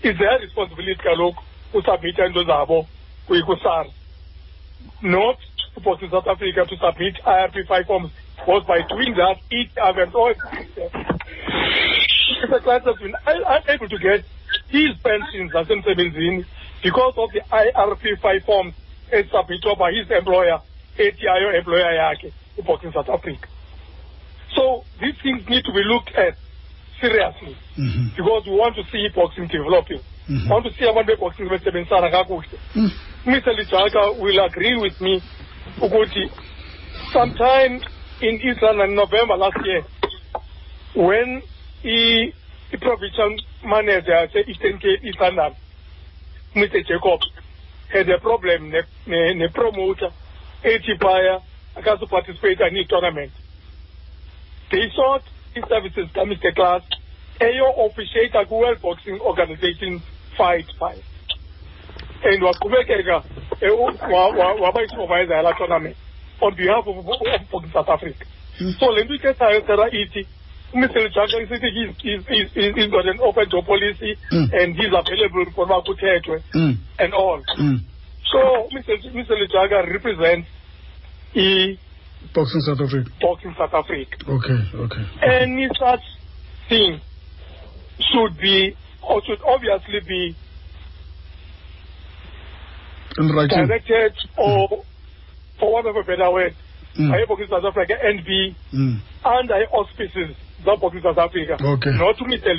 is 0.03 0.19
their 0.19 0.39
responsibility 0.39 0.95
kaloku 1.03 1.43
usubmitha 1.75 2.27
into 2.27 2.45
zabo 2.45 2.87
kwi- 3.27 3.43
ku-SARS 3.43 3.89
not 5.03 5.39
for 5.83 5.99
South 6.11 6.27
Africa 6.27 6.67
to 6.67 6.77
submit 6.77 7.17
IRP 7.25 7.67
five 7.67 7.87
forms 7.87 8.11
because 8.39 8.65
by 8.67 8.81
doing 8.89 9.15
that 9.17 9.37
it 9.51 9.69
have 9.77 9.99
employed 9.99 10.37
Mr. 12.43 12.63
Clark 12.63 12.85
has 12.85 12.97
been 12.97 13.15
un- 13.27 13.45
unable 13.47 13.89
to 13.89 13.99
get 13.99 14.25
his 14.69 14.91
pensions 15.03 15.53
zasemsebenzini 15.53 16.45
because 16.83 17.15
of 17.17 17.31
the 17.33 17.41
IRP 17.51 18.21
five 18.21 18.43
forms 18.45 18.75
esubmitted 19.13 19.79
by 19.79 19.93
his 19.93 20.11
employer 20.11 20.61
ayo 20.99 21.55
employer 21.59 21.93
yakhe 21.93 22.33
iboxing 22.59 22.93
south 22.93 23.09
africa. 23.09 23.47
So 24.55 24.85
these 25.01 25.15
things 25.23 25.43
need 25.49 25.65
to 25.65 25.73
be 25.73 25.83
looked 25.85 26.11
at 26.17 26.37
seriously 27.01 27.57
Mhm, 27.79 28.17
because 28.17 28.47
we 28.47 28.53
want 28.57 28.75
to 28.77 28.85
see 28.91 29.07
boxing 29.15 29.49
developing. 29.49 30.01
Mhm. 30.29 30.47
I 30.49 30.51
want 30.55 30.65
to 30.67 30.73
see 30.75 30.87
abantu 30.87 31.17
beboxing 31.17 31.49
besebenzisana 31.49 32.11
kakuhle. 32.11 32.59
Mm, 32.75 32.91
mr. 33.27 33.53
Lijaka 33.55 34.17
will 34.19 34.41
agree 34.41 34.77
with 34.77 34.99
me 35.01 35.23
ukuthi 35.81 36.31
sometime 37.13 37.81
in 38.21 38.41
Israel 38.41 38.81
in 38.83 38.95
November 38.95 39.37
last 39.37 39.59
year 39.65 39.85
when 40.95 41.43
he, 41.83 42.33
the 42.71 42.79
provincial 42.79 43.37
manager 43.65 44.13
at 44.15 44.35
Eastern 44.37 44.79
Cape 44.79 45.05
Eastern 45.05 45.37
Mr. 46.55 46.87
Jacob, 46.87 47.21
had 47.93 48.09
a 48.09 48.19
problem 48.19 48.71
ne, 48.71 48.83
ne, 49.07 49.35
ne 49.35 49.49
promoter, 49.49 50.11
AT 50.65 51.01
buyer, 51.01 51.39
has 51.75 52.01
to 52.01 52.07
participate 52.07 52.61
in 52.61 52.75
the 52.75 52.85
tournament. 52.89 53.31
They 54.71 54.91
sought 54.95 55.23
his 55.55 55.65
services 55.69 56.09
from 56.13 56.31
Mr. 56.31 56.55
Class, 56.55 56.83
AO 57.41 57.87
officiate 57.87 58.35
a 58.35 58.47
World 58.53 58.81
Boxing 58.81 59.21
Organization 59.21 60.03
fight 60.37 60.67
fight. 60.79 61.05
And 62.25 62.43
wakubekeka, 62.43 63.23
waba 63.61 64.83
isimamaiza 64.83 65.35
yala 65.35 65.57
tournament 65.57 65.97
on 66.41 66.55
behalf 66.55 66.87
of, 66.87 66.97
of 66.99 67.05
boxing 67.51 67.73
south 67.73 67.89
africa 67.89 68.25
mm. 68.61 68.75
so 68.81 68.91
le 68.93 69.05
nto 69.05 69.15
ithethayo 69.15 69.89
ithi 69.93 70.27
umr 70.75 71.11
jaka 71.15 71.37
isithi 71.41 71.71
he's, 72.03 72.75
he's 72.75 72.91
got 72.91 73.07
an 73.07 73.19
open 73.23 73.49
door 73.49 73.63
policy 73.65 74.19
Mm. 74.33 74.49
and 74.53 74.77
he's 74.77 74.93
available 74.93 75.47
for 75.55 75.65
uba 75.65 75.83
kuthethwe 75.83 76.43
Mm, 76.55 76.77
and 76.99 77.15
all 77.15 77.43
mm. 77.59 77.79
so 78.33 78.69
mr 79.15 79.37
lijaka 79.39 79.83
represents 79.83 80.49
i-boxing 81.35 81.81
Boxing 82.35 82.63
South 82.63 82.81
Africa. 82.81 83.11
south 83.59 83.75
africa 83.75 84.17
Okay, 84.29 84.61
okay. 84.85 85.05
any 85.23 85.69
such 85.79 86.05
thing 86.69 87.01
should 88.01 88.37
be 88.39 88.77
or 89.03 89.23
should 89.25 89.41
obviously 89.47 90.01
be 90.01 90.37
In 93.19 93.29
directed 93.29 94.13
or 94.37 94.85
for 95.59 95.73
one 95.73 95.87
of 95.87 95.97
a 95.97 96.03
better 96.03 96.31
way, 96.31 96.55
Mm. 96.97 97.13
I 97.13 97.19
have 97.21 97.39
in 97.39 97.49
South 97.49 97.65
Africa, 97.65 97.93
NB, 98.03 98.55
mm. 98.73 98.99
and 99.25 99.53
I 99.53 99.65
auspices 99.69 100.35
that 100.65 100.81
work 100.81 100.95
in 100.95 101.03
South 101.03 101.19
Africa. 101.19 101.59
Okay. 101.61 101.91
Not 101.93 102.17
to 102.17 102.25
meet 102.25 102.43
the 102.43 102.55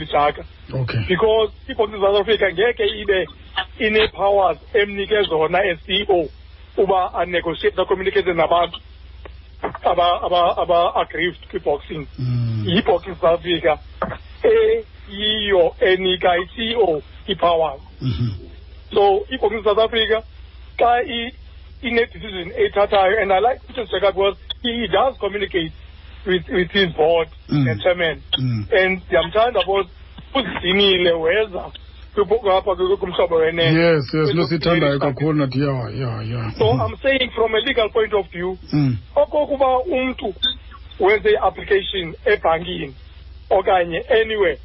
Okay. 0.72 1.06
Because 1.08 1.50
if 1.68 1.80
in 1.80 2.00
South 2.00 2.22
Africa 2.22 2.46
ngeke 2.54 2.86
ibe 3.02 3.26
ine 3.80 4.08
powers 4.14 4.58
emnike 4.76 5.26
zona 5.28 5.60
as 5.66 5.80
CEO 5.88 6.30
uba 6.78 7.12
and 7.16 7.32
negotiate 7.32 7.76
na 7.76 7.86
communicate 7.86 8.28
about, 8.28 8.70
aba 9.84 10.22
aba 10.24 10.62
aba 10.62 10.92
aggrieved 11.02 11.50
kwi-boxing 11.50 12.08
yi-boxing 12.64 13.16
mm. 13.16 13.22
south 13.22 13.40
africa 13.40 13.80
eyiyo 14.44 15.76
enika 15.80 16.38
i-ceo 16.38 17.02
ipowers 17.28 17.82
mm-hmm. 18.02 18.30
so 18.94 19.26
if 19.30 19.42
Boxing 19.42 19.64
south 19.64 19.80
africa 19.80 20.24
xa 20.78 21.02
ine-decision 21.82 22.52
eyithathayo 22.58 23.22
and 23.22 23.32
i 23.34 23.40
like 23.40 23.62
mr 23.70 23.86
jeka 23.86 24.12
because 24.12 24.38
he, 24.62 24.74
he 24.74 24.88
does 24.88 25.18
communicate 25.20 25.72
with, 26.26 26.50
with 26.50 26.72
his 26.72 26.94
board 26.96 27.28
Mm. 27.50 27.64
ne-chairman 27.66 28.22
Mm. 28.40 28.66
and 28.84 29.02
ndiyamthanda 29.06 29.60
because 29.60 29.90
uzidinile 30.36 31.12
weza 31.12 31.72
kwipho- 32.16 32.58
apha 32.58 32.76
ku- 32.76 32.98
kumhlobo 32.98 33.36
wenene 33.36 33.80
yes 33.80 34.14
yes 34.14 34.34
nosithandayo 34.36 35.00
kakhulu 35.00 35.34
nathi 35.34 35.60
ya 35.62 35.90
ya 36.00 36.24
ya 36.24 36.52
so 36.58 36.66
i'm 36.72 36.98
saying 37.02 37.30
from 37.32 37.56
a 37.56 37.60
legal 37.60 37.90
point 37.90 38.14
of 38.14 38.30
view 38.32 38.58
Mm. 38.74 38.98
okokuba 39.16 39.78
umntu 39.80 40.34
wenze 41.00 41.30
i-application 41.32 42.16
ebhankini 42.26 42.96
okanye 43.50 44.00
anywhere 44.22 44.60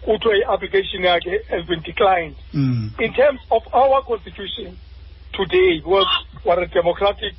kuthiwe 0.00 0.38
i-application 0.38 1.04
yakhe 1.04 1.40
has 1.50 1.64
been 1.66 1.82
declined 1.82 2.34
Mm. 2.54 2.90
in 2.98 3.12
terms 3.12 3.40
of 3.50 3.62
our 3.74 4.02
constitution 4.04 4.76
today 5.32 5.76
because 5.78 6.08
we're 6.44 6.62
a 6.62 6.66
democratic 6.66 7.34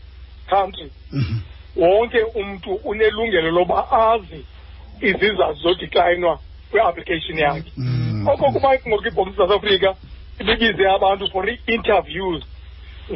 country 0.49 0.91
Mhm. 1.11 1.39
wonke 1.75 2.23
umntu 2.23 2.75
unelungelo 2.75 3.51
loba 3.51 3.91
azi 3.91 4.45
izizathu 5.01 5.53
zodiklayinwa 5.61 6.39
kwe-application 6.71 7.39
yakhe 7.39 7.71
Mm. 7.77 8.27
okokuba 8.27 8.79
ngoku 8.87 9.07
ibhomsi 9.07 9.37
south 9.37 9.51
africa 9.51 9.95
ibibize 10.39 10.89
abantu 10.89 11.27
for 11.31 11.49
i-interviews 11.49 12.43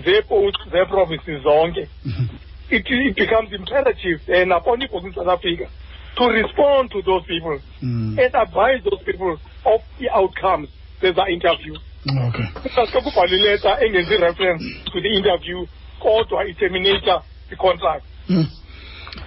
zeepost 0.06 0.58
zeeprovinces 0.72 1.42
zonke 1.44 1.88
Mhm. 2.06 2.28
it, 2.70 2.90
it 2.90 3.16
becomes 3.16 3.52
imperative 3.54 4.20
then 4.26 4.52
upon 4.52 4.82
ibhomsi 4.82 5.16
south 5.16 5.28
africa 5.28 5.68
to 6.16 6.30
respond 6.30 6.92
to 6.92 7.02
those 7.02 7.26
people 7.28 7.60
Mm. 7.82 8.20
and 8.20 8.36
advise 8.36 8.80
those 8.90 9.04
people 9.04 9.38
of 9.66 9.82
the 10.00 10.10
outcomes 10.10 10.70
zeza 11.02 11.30
interview 11.30 11.76
okay. 12.06 12.46
Kungaske 12.62 13.02
kubhalwe 13.02 13.36
ileta 13.38 13.78
engenzi 13.86 14.18
reference 14.18 14.66
to 14.92 15.02
the 15.02 15.10
interview 15.10 15.66
kodwa 16.00 16.46
iterminata 16.46 17.22
i-contract. 17.52 18.06
Mm. 18.30 18.48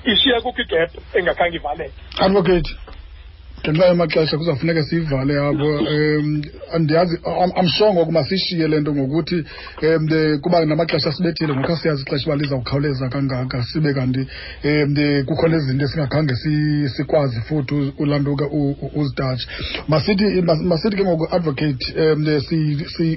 ishiya 0.04 0.40
kukho 0.40 0.62
igap 0.62 0.90
engakhange 1.14 1.56
ivaleke. 1.56 1.94
Advocate. 2.18 2.70
Ngenxa 3.64 3.86
yamaxesha 3.86 4.38
kuzawufuneka 4.38 4.82
siyivale 4.82 5.38
apho 5.38 5.68
um 5.78 6.42
andiyazi 6.74 7.16
I'm- 7.24 7.68
sure 7.68 7.92
ngoku 7.92 8.12
masishiye 8.12 8.68
le 8.68 8.80
nto 8.80 8.94
ngokuthi 8.94 9.44
um 9.82 10.38
kuba 10.40 10.64
namaxesha 10.64 11.12
sibethile 11.12 11.54
ngoku 11.54 11.72
asiyazi 11.72 12.02
ixesha 12.02 12.26
uba 12.26 12.36
lizawukhawuleza 12.36 13.08
kangaka 13.08 13.62
sibe 13.64 13.94
kanti 13.94 14.20
um 14.20 14.94
kukhona 14.94 15.24
kukho 15.24 15.48
nezinto 15.48 15.84
esingakhange 15.84 16.34
sikwazi 16.96 17.40
futhi 17.40 17.92
ulantuka 17.98 18.44
uzidatshe 18.94 19.48
masithi 19.88 20.42
masithi 20.42 20.96
ke 20.96 21.04
ngoku 21.04 21.28
advocate 21.30 21.84
um 21.96 22.26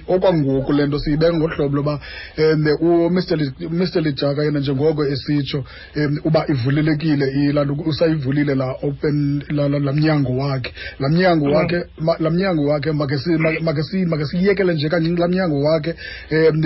okwangoku 0.07 0.73
le 0.73 0.87
nto 0.87 0.99
siyibeka 0.99 1.33
ngolu 1.33 1.55
hlobo 1.55 1.75
loba 1.75 1.99
um 2.37 2.67
umr 2.81 4.01
lejaka 4.01 4.43
yena 4.43 4.59
njengoko 4.59 5.05
esitsho 5.05 5.63
um 5.95 6.19
uba 6.23 6.45
ivulelekile 6.47 7.27
ilantuka 7.31 7.89
usayivulile 7.89 8.55
la 8.55 8.75
open 8.81 9.43
la 9.49 9.93
mnyango 9.93 10.36
wakhe. 10.37 10.73
La 10.99 11.09
mnyango 11.09 11.45
wakhe 11.51 11.83
la 12.19 12.29
mnyango 12.29 12.63
wakhe 12.71 12.91
make 12.91 13.17
si- 13.17 13.37
ma- 13.37 13.59
make 13.61 13.83
siyekele 14.25 14.73
nje 14.73 14.89
kanje 14.89 15.15
la 15.15 15.27
mnyango 15.27 15.61
wakhe 15.63 15.95
um 16.31 16.61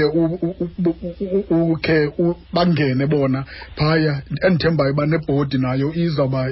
ukhe 1.71 2.09
bangene 2.53 3.07
bona 3.07 3.45
phaya 3.75 4.21
endithembayo 4.47 4.91
uba 4.93 5.05
nebhodi 5.05 5.57
nayo 5.57 5.91
izawuba 5.93 6.49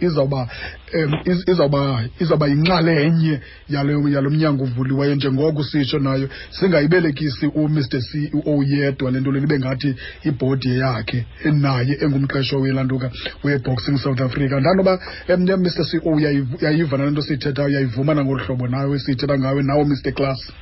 izawuba 0.00 0.48
um 0.94 1.12
iz- 1.24 1.44
izawuba 1.50 2.04
izawuba 2.20 2.46
yinxalenye 2.46 3.40
yalo 3.68 4.08
yalo 4.08 4.30
mnyango 4.30 4.64
uvuliweyo 4.64 5.14
njengoko 5.14 5.62
sitsho 5.64 5.98
nayo. 5.98 6.28
Singayibelekisi 6.50 7.46
umr 7.46 7.82
ceo 7.88 8.62
yedwa 8.66 9.10
le 9.10 9.20
nto 9.20 9.32
lena 9.32 9.46
ibe 9.46 9.58
ngathi 9.58 9.94
ibhodi 10.24 10.78
yakhe 10.78 11.26
naye 11.52 11.96
engumqesho 12.02 12.60
welantuka 12.60 13.10
weboxing 13.44 13.96
south 13.98 14.20
africa. 14.20 14.52
Ndanoba 14.60 14.98
um 15.28 15.40
mr 15.62 15.84
ceo 15.90 16.00
uyayiv- 16.00 16.58
uyayiva 16.60 16.96
nale 16.98 17.10
nto 17.10 17.22
siyithethayo 17.22 17.68
uyayivuma 17.68 18.14
nangolu 18.14 18.44
hlobo 18.44 18.66
nawe 18.68 18.98
siyithetha 18.98 19.38
ngawe 19.38 19.62
nawe 19.62 19.84
mr 19.84 20.12
class. 20.12 20.52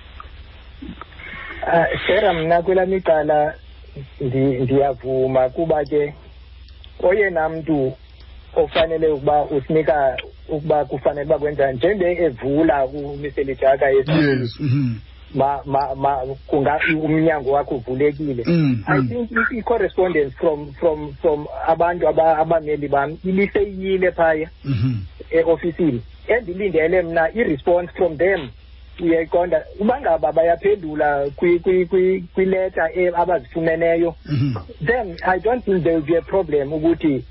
Ah, 1.67 1.87
Sera 2.07 2.33
mna 2.33 2.63
kwelam 2.63 2.93
icala 2.93 3.55
ndi- 4.21 4.61
ndiyavuma 4.63 5.49
kuba 5.49 5.85
ke 5.85 6.15
oyena 7.03 7.49
mntu 7.49 7.93
ofanele 8.57 9.09
ukuba 9.09 9.45
usinika 9.45 10.17
ukuba 10.49 10.85
kufanele 10.85 11.27
uba 11.27 11.39
kwenza 11.39 11.73
njenge 11.73 12.05
evula 12.13 12.85
uMr 12.87 13.31
Lijaka 13.45 13.89
yes 13.91 14.61
mhm. 14.61 14.95
ma 15.35 15.61
ma 15.67 15.95
ma 15.95 16.17
kunga 16.47 16.81
umnyango 17.05 17.51
wakho 17.53 17.75
uvulekile 17.77 18.45
Mm, 18.47 18.85
i 18.87 18.99
mm. 18.99 19.09
think 19.09 19.31
i- 19.33 19.59
i-correspondence 19.59 20.31
from 20.37 20.73
from 20.73 21.13
from 21.13 21.47
abantu 21.67 22.09
aba- 22.09 22.39
abameli 22.39 22.89
bam 22.89 23.19
ibiseyile 23.25 24.11
phaya 24.13 24.51
Mhm. 24.65 24.95
eofisini 25.31 26.03
endilindele 26.29 27.03
mna 27.03 27.29
i-response 27.35 27.93
from 27.97 28.17
them 28.17 28.49
uyayiqonda 29.01 29.65
uba 29.81 30.01
ngaba 30.01 30.33
bayaphendula 30.33 31.27
kwi- 31.37 31.59
kwi- 31.59 31.87
kwi- 31.87 32.25
kwileta 32.35 32.91
e- 32.95 33.13
abazifumeneyo 33.17 34.15
Mhm. 34.27 34.55
then 34.87 35.17
i 35.23 35.41
don't 35.41 35.65
think 35.65 35.83
there 35.83 35.95
will 35.97 36.05
be 36.07 36.17
a 36.19 36.23
problem 36.23 36.73
ukuthi 36.73 37.25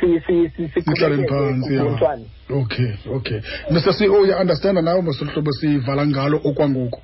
si- 0.00 0.20
si- 0.26 0.48
si- 0.56 0.68
Sihlaleni 0.68 1.22
siqhubekeke 1.24 1.28
phantsi, 1.28 2.24
okay 2.50 2.92
okay. 3.16 3.40
Mr 3.70 3.92
ceo 3.94 4.20
uyaunderstanda 4.20 4.82
nawe 4.82 5.02
masohlobo 5.02 5.52
sivala 5.52 6.06
ngalo 6.06 6.40
okwangoku? 6.44 7.00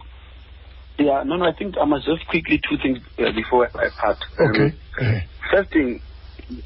Yeah, 0.98 1.22
no, 1.24 1.36
no, 1.36 1.44
I 1.46 1.52
think 1.52 1.76
I 1.80 1.84
must 1.84 2.06
just 2.06 2.26
quickly 2.26 2.58
two 2.68 2.76
things 2.82 2.98
uh, 3.18 3.30
before 3.32 3.70
I 3.74 3.88
part. 4.00 4.18
Um, 4.40 4.50
okay 4.50 4.72
Eh, 5.00 5.20
First 5.50 5.70
thing, 5.72 6.00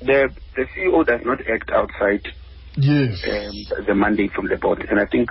the 0.00 0.28
the 0.56 0.64
CEO 0.72 1.04
does 1.04 1.20
not 1.24 1.38
act 1.54 1.70
outside 1.70 2.24
yes. 2.76 3.20
um, 3.28 3.84
the 3.86 3.94
mandate 3.94 4.32
from 4.32 4.48
the 4.48 4.56
board, 4.56 4.86
and 4.88 4.98
I 4.98 5.04
think 5.12 5.28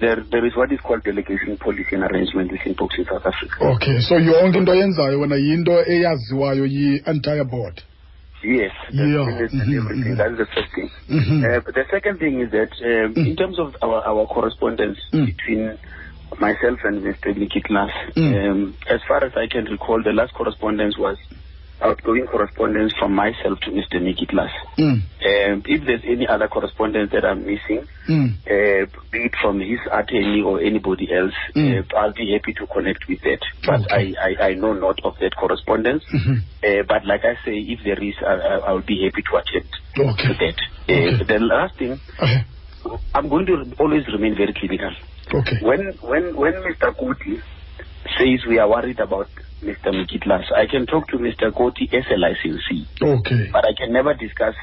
there 0.00 0.22
there 0.30 0.46
is 0.46 0.54
what 0.56 0.70
is 0.72 0.78
called 0.86 1.02
delegation 1.02 1.56
policy 1.58 1.92
and 1.98 2.04
arrangement 2.04 2.52
within 2.52 2.74
Boxing 2.78 3.04
South 3.10 3.26
Africa. 3.26 3.54
okay 3.74 3.98
so 4.00 4.14
yonke 4.18 4.56
into 4.58 4.72
oyenzayo 4.72 5.20
wena 5.20 5.36
yinto 5.36 5.82
eyaziwayo 5.86 6.66
yi-entire 6.66 7.44
board 7.44 7.82
Yes, 8.44 8.72
that's 8.86 8.94
Yeah. 8.94 9.48
Mhm, 9.48 9.88
mhm. 9.88 10.16
That 10.18 10.32
is 10.32 10.38
the 10.38 10.46
first 10.54 10.68
thing. 10.74 10.90
Mhm. 11.08 11.44
Uh, 11.44 11.60
but 11.64 11.74
the 11.74 11.84
second 11.90 12.18
thing 12.18 12.40
is 12.40 12.50
that 12.52 12.70
um, 12.84 13.14
Mm. 13.14 13.26
in 13.28 13.36
terms 13.36 13.58
of 13.58 13.74
our, 13.82 14.02
our 14.06 14.26
correspondence 14.26 14.98
Mm. 15.12 15.26
between 15.26 15.78
myself 16.38 16.78
and 16.84 17.02
Mr. 17.02 17.34
Nikki 17.36 17.60
Klas, 17.62 17.90
Mm. 18.16 18.50
um, 18.50 18.74
as 18.88 19.00
far 19.08 19.24
as 19.24 19.32
I 19.36 19.46
can 19.46 19.64
recall, 19.64 20.02
the 20.02 20.12
last 20.12 20.34
correspondence 20.34 20.98
was 20.98 21.16
outgoing 21.84 22.26
correspondence 22.30 22.92
from 22.98 23.14
myself 23.14 23.60
to 23.60 23.70
Mr. 23.70 24.00
Nikki 24.02 24.26
Klas. 24.26 24.50
Mm. 24.78 25.02
Um, 25.24 25.62
if 25.66 25.86
there's 25.86 26.02
any 26.06 26.26
other 26.26 26.48
correspondence 26.48 27.10
that 27.12 27.24
I'm 27.24 27.44
missing, 27.46 27.86
Mm. 28.08 28.34
uh, 28.44 28.84
be 29.12 29.18
it 29.24 29.32
from 29.40 29.60
his 29.60 29.80
attorney 29.92 30.42
or 30.42 30.60
anybody 30.60 31.08
else, 31.12 31.32
Mm. 31.56 31.80
uh, 31.80 31.96
I'll 31.98 32.12
be 32.12 32.32
happy 32.32 32.52
to 32.54 32.66
connect 32.66 33.04
with 33.08 33.20
that. 33.22 33.40
But 33.64 33.80
Okay. 33.86 34.14
I, 34.20 34.28
I, 34.44 34.48
I 34.50 34.54
know 34.54 34.72
not 34.74 34.98
of 35.04 35.14
that 35.20 35.34
correspondence. 35.36 36.04
Mhm. 36.12 36.42
Uh, 36.64 36.82
but 36.88 37.04
like 37.06 37.24
I 37.24 37.34
say, 37.44 37.52
if 37.56 37.80
there 37.84 38.02
is, 38.02 38.14
I, 38.26 38.34
I, 38.34 38.54
I'll 38.68 38.80
be 38.84 39.04
happy 39.04 39.22
to 39.30 39.36
attend 39.36 39.68
to 39.96 40.02
okay 40.10 40.36
that. 40.40 40.58
Okay. 40.88 41.14
Uh, 41.20 41.24
the 41.28 41.38
last 41.40 41.76
thing, 41.78 42.00
I'm 43.14 43.28
going 43.28 43.46
to 43.46 43.64
always 43.78 44.04
remain 44.12 44.34
very 44.36 44.52
critical. 44.52 44.90
okay 45.34 45.58
When 45.62 45.80
when 46.02 46.36
when 46.36 46.52
Mr. 46.64 46.92
Kuti 47.00 47.40
says 48.18 48.40
we 48.48 48.58
are 48.58 48.68
worried 48.68 49.00
about 49.00 49.28
Mr. 49.64 49.92
Mikitlas, 49.92 50.44
I 50.52 50.66
can 50.66 50.86
talk 50.86 51.08
to 51.08 51.16
Mr. 51.18 51.50
Kuti 51.52 51.88
as 51.92 52.04
a 52.12 52.18
licensee, 52.18 52.86
okay 53.02 53.50
but 53.52 53.64
I 53.64 53.72
can 53.78 53.92
never 53.92 54.14
discuss 54.14 54.54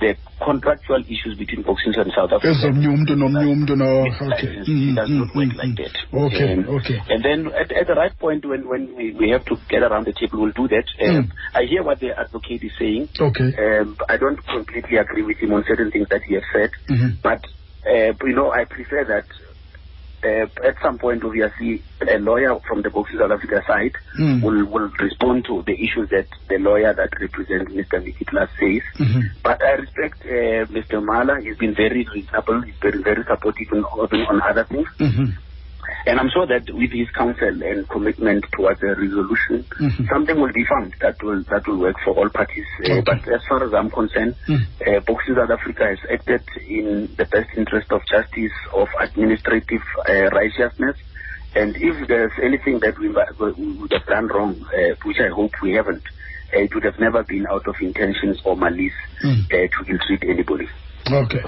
the 0.00 0.16
contractual 0.44 1.02
issues 1.06 1.36
between 1.38 1.62
boxing 1.62 1.94
and 1.96 2.10
South 2.16 2.32
Africa. 2.32 2.48
ezomnye 2.50 2.88
umntu 2.88 3.16
nomnye 3.16 3.46
umntu 3.52 3.76
no 3.76 4.02
okay 4.02 4.48
It 4.66 4.94
does 4.96 5.10
not 5.10 5.28
mhm, 5.30 5.36
work 5.36 5.52
mhm. 5.52 5.58
like 5.62 5.74
that. 5.82 5.94
okay 6.12 6.52
Um, 6.54 6.68
okay 6.76 6.98
And 7.08 7.22
then 7.24 7.46
at, 7.54 7.70
at 7.70 7.86
the 7.86 7.94
right 7.94 8.16
point, 8.18 8.44
when, 8.44 8.66
when 8.68 8.96
we, 8.96 9.12
we 9.14 9.30
have 9.30 9.44
to 9.44 9.56
get 9.68 9.82
around 9.82 10.06
the 10.06 10.12
table, 10.18 10.40
we'll 10.42 10.52
do 10.56 10.66
that. 10.74 10.86
Mm. 11.00 11.18
Um, 11.18 11.32
I 11.54 11.62
hear 11.70 11.82
what 11.84 12.00
the 12.00 12.10
advocate 12.18 12.62
is 12.64 12.72
saying. 12.80 13.08
okay 13.20 13.48
Um, 13.62 13.96
I 14.08 14.16
don't 14.16 14.40
completely 14.46 14.96
agree 14.98 15.22
with 15.22 15.38
him 15.38 15.52
on 15.52 15.62
certain 15.68 15.90
things 15.92 16.08
that 16.10 16.22
he 16.26 16.34
has 16.34 16.44
said, 16.52 16.70
Mhm. 16.90 17.22
but 17.22 17.42
uh, 17.86 18.10
you 18.26 18.34
know, 18.34 18.50
I 18.50 18.64
prefer 18.64 19.04
that 19.14 19.26
uh, 20.24 20.46
at 20.66 20.76
some 20.82 20.98
point, 20.98 21.24
obviously, 21.24 21.82
a 22.08 22.18
lawyer 22.18 22.58
from 22.68 22.82
the 22.82 22.90
Boxing 22.90 23.18
South 23.18 23.30
Africa 23.32 23.62
side 23.66 23.92
Mm. 24.18 24.42
will 24.42 24.64
will 24.66 24.90
respond 25.00 25.44
to 25.46 25.62
the 25.66 25.72
issues 25.72 26.08
that 26.10 26.26
the 26.48 26.58
lawyer 26.58 26.92
that 26.94 27.10
represents 27.20 27.72
Mr. 27.72 27.96
Mikitla 28.04 28.48
says. 28.60 28.82
Mhm. 28.98 29.22
But 29.42 29.62
I 29.62 29.72
respect 29.72 30.22
uh, 30.24 30.66
Mr. 30.72 31.02
Mala. 31.02 31.40
He's 31.42 31.56
been 31.56 31.74
very 31.74 32.06
reasonable. 32.14 32.60
He's 32.62 32.76
been 32.80 33.02
very 33.02 33.24
supportive 33.24 33.68
on, 33.72 33.84
on, 33.84 34.42
other 34.42 34.64
things. 34.64 34.88
Mhm. 35.00 35.32
And 36.06 36.18
I'm 36.20 36.30
sure 36.30 36.46
that 36.46 36.64
with 36.72 36.90
his 36.92 37.08
counsel 37.10 37.62
and 37.62 37.88
commitment 37.88 38.44
towards 38.52 38.82
a 38.82 38.94
resolution, 38.94 39.64
Mhm. 39.80 40.08
something 40.08 40.40
will 40.40 40.52
be 40.52 40.64
found 40.64 40.94
that 41.00 41.22
will 41.22 41.42
that 41.52 41.66
will 41.66 41.78
work 41.78 41.96
for 42.04 42.14
all 42.14 42.28
parties. 42.28 42.66
Uh, 42.84 43.00
But 43.04 43.26
as 43.28 43.40
far 43.48 43.62
as 43.64 43.72
I'm 43.74 43.90
concerned, 43.90 44.34
Mm. 44.48 44.62
uh, 44.86 45.00
Boxing 45.06 45.34
South 45.36 45.50
Africa 45.50 45.84
has 45.86 45.98
acted 46.10 46.42
in 46.66 47.08
the 47.16 47.24
best 47.26 47.50
interest 47.56 47.90
of 47.92 48.00
justice, 48.06 48.52
of 48.74 48.88
administrative 49.00 49.82
uh, 50.08 50.28
righteousness. 50.40 50.96
And 51.54 51.76
if 51.76 52.08
there's 52.08 52.32
anything 52.42 52.80
that 52.80 52.98
we, 52.98 53.08
we 53.08 53.72
would 53.78 53.92
have 53.92 54.06
done 54.06 54.26
wrong, 54.28 54.56
uh, 54.74 54.94
which 55.04 55.20
I 55.20 55.28
hope 55.28 55.52
we 55.62 55.72
haven't, 55.72 56.02
uh, 56.54 56.58
it 56.60 56.74
would 56.74 56.84
have 56.84 56.98
never 56.98 57.22
been 57.24 57.46
out 57.46 57.66
of 57.68 57.76
intentions 57.80 58.40
or 58.44 58.56
malice 58.56 58.98
Mm. 59.22 59.44
uh, 59.52 59.68
to 59.68 59.78
ill-treat 59.92 60.24
anybody. 60.24 60.68
Okay. 61.10 61.40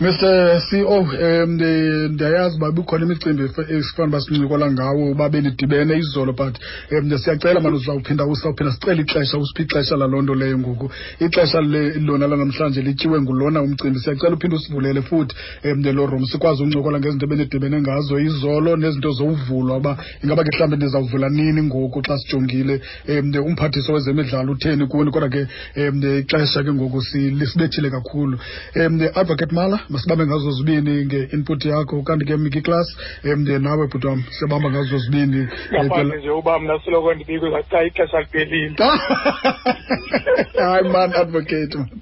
Mr 0.00 0.60
ceo 0.70 1.00
um 1.00 1.08
ndi- 1.56 2.08
ndiyayazi 2.08 2.56
uba 2.56 2.70
bukhona 2.72 3.04
imicimbi 3.04 3.42
efa- 3.42 3.70
esifana 3.78 4.08
uba 4.08 4.20
sincokola 4.20 4.72
ngawo 4.72 5.10
uba 5.10 5.28
benidibene 5.28 5.98
izolo 5.98 6.32
but 6.32 6.58
um 6.92 7.18
siyacela 7.18 7.60
mani 7.60 7.76
uzawuphinda 7.76 8.24
usawuphinda 8.26 8.72
sicela 8.72 9.00
ixesha 9.02 9.38
usiphi 9.38 9.62
ixesha 9.62 9.96
laloo 9.96 10.22
nto 10.22 10.34
leyo 10.34 10.58
ngoku. 10.58 10.90
Ixesha 11.20 11.60
lona 11.60 12.26
lanamhlanje 12.26 12.82
lityiwe 12.82 13.20
ngulona 13.22 13.62
umcimbi. 13.62 13.98
Siyacela 14.00 14.34
uphinde 14.34 14.56
usivulele 14.56 15.02
futhi 15.02 15.34
um 15.64 15.82
lo 15.82 16.06
room 16.06 16.24
sikwazi 16.26 16.62
uncokola 16.62 16.98
ngezinto 17.00 17.26
ebenidibene 17.26 17.80
ngazo 17.80 18.18
izolo 18.18 18.76
nezinto 18.76 19.10
zowuvulwa 19.12 19.76
uba 19.76 19.96
ingaba 20.24 20.44
ke 20.44 20.50
mhlawumbi 20.54 20.76
ndizawuvula 20.76 21.28
nini 21.28 21.62
ngoku 21.62 22.02
xa 22.02 22.18
sijongile 22.18 22.80
um 23.08 23.34
umphathiso 23.46 23.92
wezemidlalo 23.92 24.52
utheni 24.52 24.86
kuni 24.86 25.10
kodwa 25.10 25.28
ke 25.28 25.46
um 25.76 26.18
ixesha 26.18 26.62
ke 26.62 26.72
ngoku 26.72 27.02
si- 27.02 27.30
lisibethile 27.30 27.90
kakhulu. 27.90 28.38
Um 28.76 28.99
advocate 29.08 29.54
mala 29.54 29.80
masibambe 29.88 30.26
ngazo 30.26 30.50
zibini 30.50 31.04
nge-input 31.04 31.64
yakho 31.64 32.02
kanti 32.02 32.24
ke 32.24 32.36
miki 32.36 32.60
class 32.60 32.96
um 33.24 33.44
nawe 33.44 33.86
bhuti 33.86 34.06
wam 34.06 34.22
siyabamba 34.30 34.70
ngazo 34.70 34.98
zibini 34.98 35.40
eh, 35.40 35.48
ngaphandle 35.72 36.18
nje 36.18 36.30
uba 36.30 36.58
mna 36.58 36.78
siloko 36.84 37.14
ndibikwe 37.14 37.62
xa 37.70 37.84
ixesha 37.84 38.20
liphelile 38.20 38.74
hayi 40.62 40.88
man 40.88 41.14
advocate 41.14 41.78
man. 41.78 41.88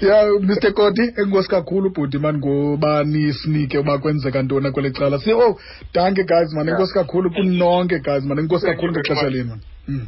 Ya 0.00 0.26
mr 0.40 0.72
koti 0.72 1.02
enkosi 1.16 1.48
kakhulu 1.48 1.90
bhuti 1.90 2.18
man 2.18 2.36
ngoba 2.38 3.04
nisinike 3.04 3.78
uba 3.78 3.98
kwenzeka 3.98 4.42
ntoni 4.42 4.70
kweli 4.70 4.90
cala? 4.90 5.18
Si 5.18 5.32
oh 5.32 5.58
danke 5.94 6.24
guys 6.24 6.52
man. 6.52 6.68
Enkosi 6.68 6.94
kakhulu 6.94 7.30
kunonke 7.30 7.98
guys 7.98 8.24
man. 8.24 8.38
Enkosi 8.38 8.66
kakhulu 8.66 8.92
ngexesha 8.92 9.30
lenu. 9.30 9.50
Man 9.50 9.60
Mm. 9.88 10.06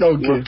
okay. 0.00 0.42